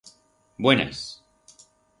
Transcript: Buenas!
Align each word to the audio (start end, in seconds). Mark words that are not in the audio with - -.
Buenas! 0.57 1.21